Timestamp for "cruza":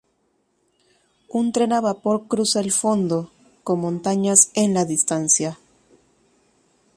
2.31-2.59